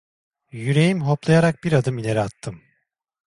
[0.51, 2.61] Yüreğim hoplayarak bir adım ileri attım.